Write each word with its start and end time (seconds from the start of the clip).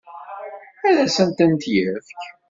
Ad 0.87 0.97
asent-tent-yefk? 1.03 2.19